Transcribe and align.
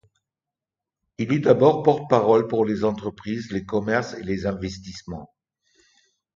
Il 1.19 1.31
est 1.31 1.37
d'abord 1.41 1.83
porte-parole 1.83 2.47
pour 2.47 2.65
les 2.65 2.83
Entreprises, 2.83 3.51
le 3.51 3.61
Commerce 3.61 4.15
et 4.15 4.23
les 4.23 4.47
Investissements. 4.47 5.29